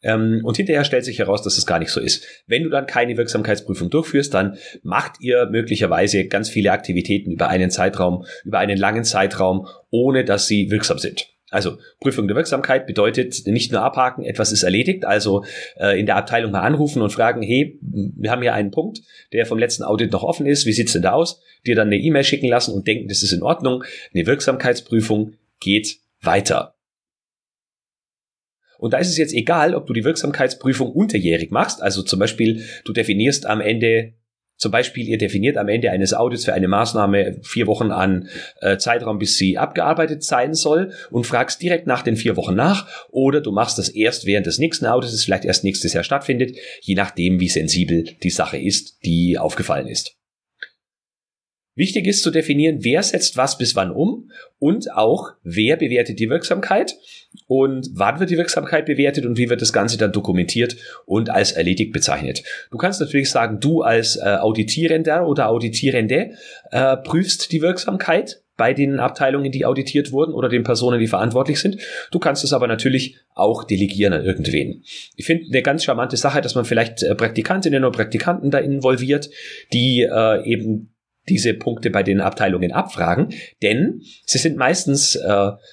Ähm, 0.02 0.42
und 0.44 0.58
hinterher 0.58 0.84
stellt 0.84 1.06
sich 1.06 1.18
heraus, 1.18 1.42
dass 1.42 1.56
es 1.56 1.64
gar 1.64 1.78
nicht 1.78 1.90
so 1.90 2.00
ist. 2.00 2.26
Wenn 2.46 2.62
du 2.62 2.68
dann 2.68 2.86
keine 2.86 3.16
Wirksamkeitsprüfung 3.16 3.88
durchführst, 3.88 4.34
dann 4.34 4.58
macht 4.82 5.20
ihr 5.20 5.46
möglicherweise 5.46 6.26
ganz 6.26 6.50
viele 6.50 6.72
Aktivitäten 6.72 7.30
über 7.30 7.48
einen 7.48 7.70
Zeitraum, 7.70 8.26
über 8.44 8.58
einen 8.58 8.76
langen 8.76 9.04
Zeitraum, 9.04 9.66
ohne 9.90 10.24
dass 10.24 10.46
sie 10.46 10.70
wirksam 10.70 10.98
sind. 10.98 11.28
Also 11.50 11.78
Prüfung 12.00 12.26
der 12.26 12.36
Wirksamkeit 12.36 12.86
bedeutet 12.86 13.46
nicht 13.46 13.70
nur 13.70 13.80
abhaken, 13.80 14.24
etwas 14.24 14.50
ist 14.50 14.64
erledigt, 14.64 15.04
also 15.04 15.44
äh, 15.78 15.98
in 15.98 16.06
der 16.06 16.16
Abteilung 16.16 16.50
mal 16.50 16.62
anrufen 16.62 17.02
und 17.02 17.10
fragen, 17.10 17.40
hey, 17.42 17.78
wir 17.80 18.30
haben 18.32 18.42
hier 18.42 18.54
einen 18.54 18.72
Punkt, 18.72 19.02
der 19.32 19.46
vom 19.46 19.58
letzten 19.58 19.84
Audit 19.84 20.10
noch 20.12 20.24
offen 20.24 20.46
ist, 20.46 20.66
wie 20.66 20.72
sieht's 20.72 20.92
denn 20.92 21.02
da 21.02 21.12
aus? 21.12 21.40
Dir 21.64 21.76
dann 21.76 21.86
eine 21.86 21.98
E-Mail 21.98 22.24
schicken 22.24 22.48
lassen 22.48 22.74
und 22.74 22.86
denken, 22.88 23.08
das 23.08 23.22
ist 23.22 23.32
in 23.32 23.42
Ordnung. 23.42 23.84
Eine 24.12 24.26
Wirksamkeitsprüfung 24.26 25.34
geht 25.60 25.98
weiter. 26.20 26.74
Und 28.78 28.92
da 28.92 28.98
ist 28.98 29.08
es 29.08 29.16
jetzt 29.16 29.32
egal, 29.32 29.74
ob 29.74 29.86
du 29.86 29.92
die 29.92 30.04
Wirksamkeitsprüfung 30.04 30.92
unterjährig 30.92 31.50
machst, 31.50 31.80
also 31.80 32.02
zum 32.02 32.18
Beispiel 32.18 32.64
du 32.84 32.92
definierst 32.92 33.46
am 33.46 33.60
Ende 33.60 34.14
zum 34.56 34.72
Beispiel, 34.72 35.06
ihr 35.06 35.18
definiert 35.18 35.58
am 35.58 35.68
Ende 35.68 35.90
eines 35.90 36.14
Audits 36.14 36.46
für 36.46 36.54
eine 36.54 36.68
Maßnahme 36.68 37.38
vier 37.42 37.66
Wochen 37.66 37.90
an 37.90 38.28
äh, 38.60 38.78
Zeitraum, 38.78 39.18
bis 39.18 39.36
sie 39.36 39.58
abgearbeitet 39.58 40.24
sein 40.24 40.54
soll 40.54 40.92
und 41.10 41.26
fragst 41.26 41.60
direkt 41.60 41.86
nach 41.86 42.02
den 42.02 42.16
vier 42.16 42.36
Wochen 42.36 42.54
nach 42.54 42.88
oder 43.10 43.40
du 43.40 43.52
machst 43.52 43.78
das 43.78 43.90
erst 43.90 44.24
während 44.24 44.46
des 44.46 44.58
nächsten 44.58 44.86
Audits, 44.86 45.12
das 45.12 45.24
vielleicht 45.24 45.44
erst 45.44 45.64
nächstes 45.64 45.92
Jahr 45.92 46.04
stattfindet, 46.04 46.56
je 46.80 46.94
nachdem, 46.94 47.38
wie 47.38 47.48
sensibel 47.48 48.04
die 48.22 48.30
Sache 48.30 48.58
ist, 48.58 49.04
die 49.04 49.38
aufgefallen 49.38 49.88
ist. 49.88 50.16
Wichtig 51.76 52.06
ist 52.06 52.22
zu 52.22 52.30
definieren, 52.30 52.78
wer 52.80 53.02
setzt 53.02 53.36
was 53.36 53.58
bis 53.58 53.76
wann 53.76 53.90
um 53.90 54.30
und 54.58 54.92
auch, 54.92 55.32
wer 55.42 55.76
bewertet 55.76 56.18
die 56.18 56.30
Wirksamkeit 56.30 56.96
und 57.46 57.90
wann 57.92 58.18
wird 58.18 58.30
die 58.30 58.38
Wirksamkeit 58.38 58.86
bewertet 58.86 59.26
und 59.26 59.36
wie 59.36 59.50
wird 59.50 59.60
das 59.60 59.74
Ganze 59.74 59.98
dann 59.98 60.10
dokumentiert 60.10 60.76
und 61.04 61.28
als 61.28 61.52
erledigt 61.52 61.92
bezeichnet. 61.92 62.42
Du 62.70 62.78
kannst 62.78 63.00
natürlich 63.00 63.30
sagen, 63.30 63.60
du 63.60 63.82
als 63.82 64.16
äh, 64.16 64.36
Auditierender 64.40 65.28
oder 65.28 65.50
Auditierende 65.50 66.30
äh, 66.70 66.96
prüfst 66.96 67.52
die 67.52 67.60
Wirksamkeit 67.60 68.40
bei 68.56 68.72
den 68.72 68.98
Abteilungen, 68.98 69.52
die 69.52 69.66
auditiert 69.66 70.12
wurden 70.12 70.32
oder 70.32 70.48
den 70.48 70.62
Personen, 70.62 70.98
die 70.98 71.06
verantwortlich 71.06 71.60
sind. 71.60 71.76
Du 72.10 72.18
kannst 72.18 72.42
es 72.42 72.54
aber 72.54 72.66
natürlich 72.66 73.18
auch 73.34 73.64
delegieren 73.64 74.14
an 74.14 74.24
irgendwen. 74.24 74.82
Ich 75.14 75.26
finde 75.26 75.44
eine 75.46 75.60
ganz 75.60 75.84
charmante 75.84 76.16
Sache, 76.16 76.40
dass 76.40 76.54
man 76.54 76.64
vielleicht 76.64 77.02
äh, 77.02 77.14
Praktikantinnen 77.14 77.84
und 77.84 77.92
Praktikanten 77.92 78.50
da 78.50 78.58
involviert, 78.58 79.28
die 79.74 80.08
äh, 80.10 80.42
eben 80.50 80.95
diese 81.28 81.54
Punkte 81.54 81.90
bei 81.90 82.02
den 82.02 82.20
Abteilungen 82.20 82.72
abfragen, 82.72 83.34
denn 83.62 84.02
sie 84.24 84.38
sind 84.38 84.56
meistens, 84.56 85.16
äh, 85.16 85.24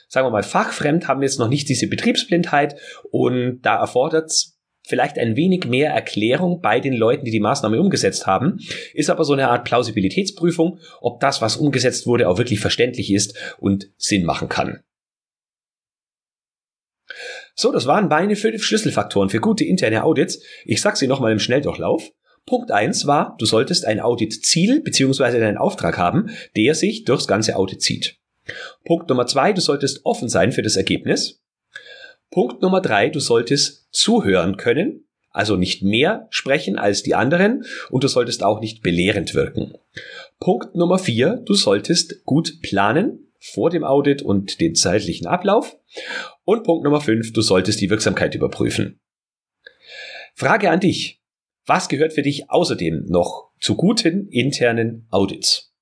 sagen 0.08 0.28
wir 0.28 0.32
mal, 0.32 0.44
fachfremd, 0.44 1.08
haben 1.08 1.22
jetzt 1.22 1.40
noch 1.40 1.50
nicht 1.50 1.70
diese 1.70 1.88
Betriebsblindheit 1.88 2.76
und 3.12 3.62
da 3.62 3.80
erfordert 3.80 4.32
es 4.32 4.54
vielleicht 4.86 5.18
ein 5.18 5.36
wenig 5.36 5.66
mehr 5.66 5.92
Erklärung 5.92 6.62
bei 6.62 6.80
den 6.80 6.94
Leuten, 6.94 7.26
die 7.26 7.32
die 7.32 7.40
Maßnahme 7.40 7.80
umgesetzt 7.80 8.28
haben, 8.28 8.60
ist 8.94 9.10
aber 9.10 9.24
so 9.24 9.34
eine 9.34 9.50
Art 9.50 9.64
Plausibilitätsprüfung, 9.64 10.80
ob 11.02 11.20
das, 11.20 11.42
was 11.42 11.58
umgesetzt 11.58 12.06
wurde, 12.06 12.28
auch 12.28 12.38
wirklich 12.38 12.60
verständlich 12.60 13.12
ist 13.12 13.38
und 13.60 13.90
Sinn 13.98 14.26
machen 14.26 14.50
kann. 14.50 14.82
So, 17.56 17.72
das 17.72 17.86
waren 17.86 18.08
meine 18.08 18.36
fünf 18.36 18.64
Schlüsselfaktoren 18.64 19.30
für 19.30 19.40
gute 19.40 19.64
interne 19.64 20.04
Audits. 20.04 20.42
Ich 20.66 20.82
sag 20.82 20.98
sie 20.98 21.08
nochmal 21.08 21.32
im 21.32 21.40
Schnelldurchlauf. 21.40 22.12
Punkt 22.46 22.72
eins 22.72 23.08
war, 23.08 23.36
du 23.40 23.46
solltest 23.46 23.86
ein 23.86 24.00
Audit-Ziel 24.00 24.82
beziehungsweise 24.82 25.40
deinen 25.40 25.58
Auftrag 25.58 25.98
haben, 25.98 26.30
der 26.56 26.76
sich 26.76 27.06
durchs 27.06 27.28
ganze 27.28 27.56
Audit 27.56 27.82
zieht. 27.82 28.18
Punkt 28.84 29.10
Nummer 29.10 29.26
zwei, 29.28 29.54
du 29.54 29.62
solltest 29.62 30.06
offen 30.06 30.28
sein 30.28 30.52
für 30.52 30.62
das 30.62 30.76
Ergebnis. 30.76 31.42
Punkt 32.30 32.62
Nummer 32.62 32.82
drei, 32.82 33.10
du 33.10 33.20
solltest 33.20 33.88
zuhören 33.92 34.58
können, 34.58 35.06
also 35.30 35.56
nicht 35.56 35.84
mehr 35.84 36.28
sprechen 36.30 36.78
als 36.78 37.04
die 37.04 37.16
anderen 37.16 37.64
und 37.90 38.04
du 38.04 38.08
solltest 38.08 38.44
auch 38.44 38.60
nicht 38.60 38.82
belehrend 38.82 39.34
wirken. 39.34 39.74
Punkt 40.40 40.76
Nummer 40.76 41.00
vier, 41.00 41.42
du 41.46 41.54
solltest 41.54 42.26
gut 42.26 42.62
planen 42.62 43.32
vor 43.40 43.70
dem 43.70 43.84
Audit 43.84 44.22
und 44.22 44.60
den 44.62 44.76
zeitlichen 44.76 45.28
Ablauf. 45.28 45.78
Und 46.44 46.64
Punkt 46.64 46.84
Nummer 46.84 47.02
fünf, 47.02 47.34
du 47.34 47.42
solltest 47.42 47.82
die 47.82 47.90
Wirksamkeit 47.90 48.36
überprüfen. 48.36 49.00
Frage 50.34 50.70
an 50.70 50.80
dich. 50.80 51.23
Was 51.66 51.88
gehört 51.88 52.14
für 52.14 52.22
dich 52.22 52.50
außerdem 52.50 53.06
noch 53.08 53.52
zu 53.60 53.76
guten 53.76 54.28
internen 54.30 55.08
Audits? 55.10 55.74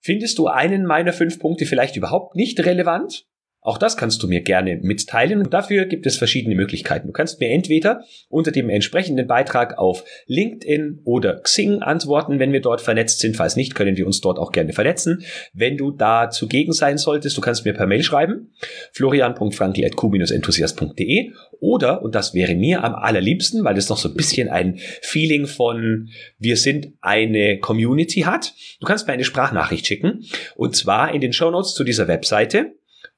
Findest 0.00 0.38
du 0.38 0.48
einen 0.48 0.84
meiner 0.84 1.12
fünf 1.12 1.38
Punkte 1.38 1.64
vielleicht 1.64 1.96
überhaupt 1.96 2.34
nicht 2.34 2.58
relevant? 2.60 3.26
Auch 3.64 3.78
das 3.78 3.96
kannst 3.96 4.22
du 4.22 4.28
mir 4.28 4.42
gerne 4.42 4.78
mitteilen 4.82 5.38
und 5.38 5.54
dafür 5.54 5.86
gibt 5.86 6.04
es 6.04 6.18
verschiedene 6.18 6.54
Möglichkeiten. 6.54 7.06
Du 7.06 7.14
kannst 7.14 7.40
mir 7.40 7.48
entweder 7.48 8.04
unter 8.28 8.52
dem 8.52 8.68
entsprechenden 8.68 9.26
Beitrag 9.26 9.78
auf 9.78 10.04
LinkedIn 10.26 11.00
oder 11.04 11.40
Xing 11.40 11.80
antworten, 11.80 12.38
wenn 12.38 12.52
wir 12.52 12.60
dort 12.60 12.82
vernetzt 12.82 13.20
sind. 13.20 13.38
Falls 13.38 13.56
nicht, 13.56 13.74
können 13.74 13.96
wir 13.96 14.06
uns 14.06 14.20
dort 14.20 14.38
auch 14.38 14.52
gerne 14.52 14.74
vernetzen. 14.74 15.24
Wenn 15.54 15.78
du 15.78 15.92
da 15.92 16.28
zugegen 16.28 16.74
sein 16.74 16.98
solltest, 16.98 17.38
du 17.38 17.40
kannst 17.40 17.64
mir 17.64 17.72
per 17.72 17.86
Mail 17.86 18.02
schreiben, 18.02 18.52
florian.frankl.q-enthusiast.de 18.92 21.32
oder, 21.58 22.02
und 22.02 22.14
das 22.14 22.34
wäre 22.34 22.54
mir 22.54 22.84
am 22.84 22.94
allerliebsten, 22.94 23.64
weil 23.64 23.74
das 23.74 23.88
noch 23.88 23.96
so 23.96 24.10
ein 24.10 24.14
bisschen 24.14 24.50
ein 24.50 24.78
Feeling 25.00 25.46
von 25.46 26.10
wir 26.38 26.58
sind 26.58 26.92
eine 27.00 27.60
Community 27.60 28.20
hat, 28.20 28.52
du 28.80 28.86
kannst 28.86 29.06
mir 29.06 29.14
eine 29.14 29.24
Sprachnachricht 29.24 29.86
schicken 29.86 30.26
und 30.54 30.76
zwar 30.76 31.14
in 31.14 31.22
den 31.22 31.32
Show 31.32 31.50
Notes 31.50 31.72
zu 31.72 31.82
dieser 31.82 32.08
Webseite 32.08 32.74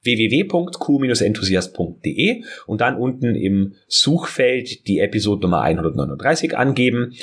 www.q-enthusiast.de 0.07 2.41
und 2.65 2.81
dann 2.81 2.97
unten 2.97 3.35
im 3.35 3.75
Suchfeld 3.87 4.87
die 4.87 4.97
Episode 4.99 5.43
Nummer 5.43 5.61
139 5.61 6.57
angeben. 6.57 7.13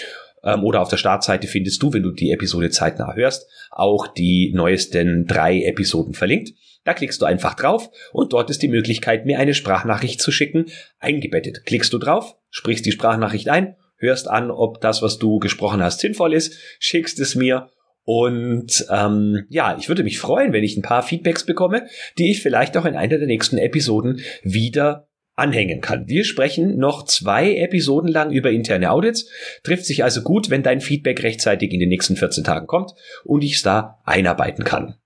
Ähm, 0.45 0.63
oder 0.63 0.81
auf 0.81 0.89
der 0.89 0.99
Startseite 0.99 1.49
findest 1.49 1.83
du, 1.83 1.93
wenn 1.93 2.05
du 2.05 2.13
die 2.13 2.31
Episode 2.31 2.71
zeitnah 2.71 3.15
hörst, 3.15 3.49
auch 3.71 4.07
die 4.07 4.53
neuesten 4.55 5.27
drei 5.27 5.63
Episoden 5.63 6.15
verlinkt. 6.15 6.53
Da 6.85 6.93
klickst 6.93 7.23
du 7.23 7.27
einfach 7.27 7.55
drauf 7.55 7.91
und 8.13 8.35
dort 8.35 8.51
ist 8.51 8.63
die 8.63 8.69
Möglichkeit, 8.69 9.27
mir 9.27 9.39
eine 9.39 9.55
Sprachnachricht 9.55 10.21
zu 10.21 10.31
schicken, 10.31 10.67
eingebettet. 10.99 11.65
Klickst 11.65 11.93
du 11.93 11.99
drauf, 11.99 12.37
sprichst 12.51 12.85
die 12.85 12.93
Sprachnachricht 12.93 13.49
ein, 13.49 13.77
hörst 13.97 14.29
an, 14.29 14.51
ob 14.51 14.83
das, 14.83 15.01
was 15.01 15.19
du 15.19 15.39
gesprochen 15.39 15.83
hast, 15.83 16.01
sinnvoll 16.01 16.35
ist, 16.35 16.59
schickst 16.79 17.19
es 17.21 17.35
mir 17.35 17.71
und 18.05 18.87
ähm, 18.91 19.47
ja, 19.49 19.77
ich 19.79 19.89
würde 19.89 20.05
mich 20.05 20.19
freuen, 20.19 20.53
wenn 20.53 20.65
ich 20.65 20.77
ein 20.77 20.83
paar 20.83 21.03
Feedbacks 21.03 21.45
bekomme, 21.45 21.87
die 22.19 22.31
ich 22.31 22.43
vielleicht 22.43 22.77
auch 22.77 22.85
in 22.85 22.97
einer 22.97 23.19
der 23.19 23.27
nächsten 23.27 23.59
Episoden 23.59 24.21
wieder 24.43 25.09
anhängen 25.37 25.81
kann. 25.81 26.07
Wir 26.07 26.25
sprechen 26.25 26.77
noch 26.77 27.05
zwei 27.07 27.57
Episoden 27.57 28.09
lang 28.09 28.31
über 28.31 28.51
interne 28.51 28.91
Audits. 28.91 29.29
Trifft 29.65 29.85
sich 29.85 30.05
also 30.05 30.23
gut, 30.23 30.51
wenn 30.51 30.63
dein 30.63 30.81
Feedback 30.81 31.23
rechtzeitig 31.23 31.73
in 31.73 31.81
den 31.81 31.89
nächsten 31.89 32.17
14 32.17 32.45
Tagen 32.45 32.67
kommt 32.67 32.93
und 33.25 33.43
ich 33.43 33.55
es 33.55 33.63
da 33.63 34.01
einarbeiten 34.05 34.65
kann. 34.65 34.97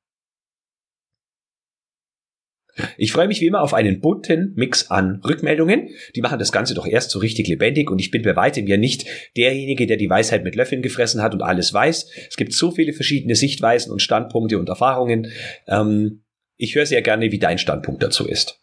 Ich 2.96 3.12
freue 3.12 3.28
mich 3.28 3.40
wie 3.40 3.46
immer 3.46 3.62
auf 3.62 3.74
einen 3.74 4.00
bunten 4.00 4.52
Mix 4.56 4.90
an 4.90 5.20
Rückmeldungen. 5.26 5.88
Die 6.14 6.20
machen 6.20 6.38
das 6.38 6.52
Ganze 6.52 6.74
doch 6.74 6.86
erst 6.86 7.10
so 7.10 7.18
richtig 7.18 7.48
lebendig 7.48 7.90
und 7.90 8.00
ich 8.00 8.10
bin 8.10 8.22
bei 8.22 8.36
weitem 8.36 8.66
ja 8.66 8.76
nicht 8.76 9.06
derjenige, 9.36 9.86
der 9.86 9.96
die 9.96 10.10
Weisheit 10.10 10.44
mit 10.44 10.54
Löffeln 10.54 10.82
gefressen 10.82 11.22
hat 11.22 11.34
und 11.34 11.42
alles 11.42 11.72
weiß. 11.72 12.10
Es 12.28 12.36
gibt 12.36 12.52
so 12.52 12.70
viele 12.70 12.92
verschiedene 12.92 13.34
Sichtweisen 13.34 13.92
und 13.92 14.02
Standpunkte 14.02 14.58
und 14.58 14.68
Erfahrungen. 14.68 15.32
Ähm, 15.66 16.24
ich 16.56 16.74
höre 16.74 16.86
sehr 16.86 17.02
gerne, 17.02 17.30
wie 17.30 17.38
dein 17.38 17.58
Standpunkt 17.58 18.02
dazu 18.02 18.26
ist. 18.26 18.60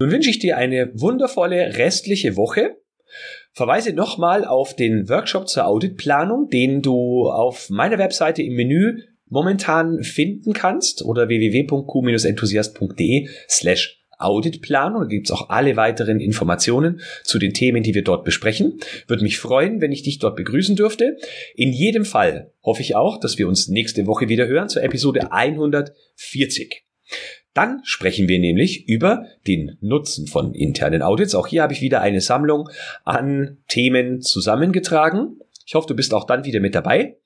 Nun 0.00 0.10
wünsche 0.10 0.30
ich 0.30 0.38
dir 0.38 0.56
eine 0.56 0.90
wundervolle 0.94 1.76
restliche 1.76 2.36
Woche. 2.36 2.76
Verweise 3.52 3.92
nochmal 3.92 4.44
auf 4.44 4.74
den 4.74 5.08
Workshop 5.08 5.48
zur 5.48 5.66
Auditplanung, 5.66 6.48
den 6.48 6.80
du 6.80 7.28
auf 7.28 7.68
meiner 7.68 7.98
Webseite 7.98 8.42
im 8.42 8.54
Menü 8.54 9.02
momentan 9.30 10.02
finden 10.02 10.52
kannst 10.52 11.02
oder 11.02 11.28
www.q-enthusiast.de 11.28 13.28
slash 13.48 14.00
Auditplanung. 14.20 15.02
Da 15.02 15.08
gibt's 15.08 15.30
auch 15.30 15.48
alle 15.48 15.76
weiteren 15.76 16.20
Informationen 16.20 17.00
zu 17.24 17.38
den 17.38 17.54
Themen, 17.54 17.82
die 17.82 17.94
wir 17.94 18.04
dort 18.04 18.24
besprechen. 18.24 18.78
Würde 19.06 19.22
mich 19.22 19.38
freuen, 19.38 19.80
wenn 19.80 19.92
ich 19.92 20.02
dich 20.02 20.18
dort 20.18 20.36
begrüßen 20.36 20.76
dürfte. 20.76 21.16
In 21.54 21.72
jedem 21.72 22.04
Fall 22.04 22.52
hoffe 22.62 22.82
ich 22.82 22.94
auch, 22.94 23.18
dass 23.18 23.38
wir 23.38 23.48
uns 23.48 23.68
nächste 23.68 24.06
Woche 24.06 24.28
wieder 24.28 24.46
hören 24.46 24.68
zur 24.68 24.82
Episode 24.82 25.32
140. 25.32 26.84
Dann 27.52 27.80
sprechen 27.82 28.28
wir 28.28 28.38
nämlich 28.38 28.88
über 28.88 29.26
den 29.46 29.76
Nutzen 29.80 30.28
von 30.28 30.54
internen 30.54 31.02
Audits. 31.02 31.34
Auch 31.34 31.48
hier 31.48 31.62
habe 31.62 31.72
ich 31.72 31.80
wieder 31.80 32.00
eine 32.00 32.20
Sammlung 32.20 32.68
an 33.04 33.58
Themen 33.66 34.20
zusammengetragen. 34.20 35.40
Ich 35.66 35.74
hoffe, 35.74 35.88
du 35.88 35.96
bist 35.96 36.14
auch 36.14 36.24
dann 36.24 36.44
wieder 36.44 36.60
mit 36.60 36.74
dabei. 36.74 37.16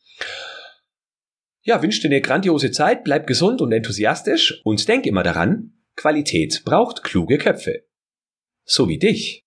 Ja, 1.66 1.82
wünsche 1.82 2.02
dir 2.02 2.08
eine 2.08 2.20
grandiose 2.20 2.70
Zeit, 2.70 3.04
bleib 3.04 3.26
gesund 3.26 3.62
und 3.62 3.72
enthusiastisch 3.72 4.60
und 4.64 4.86
denk 4.86 5.06
immer 5.06 5.22
daran, 5.22 5.72
Qualität 5.96 6.62
braucht 6.64 7.02
kluge 7.02 7.38
Köpfe. 7.38 7.86
So 8.64 8.86
wie 8.88 8.98
dich. 8.98 9.43